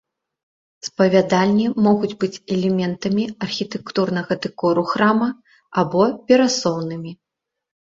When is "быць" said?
2.25-2.31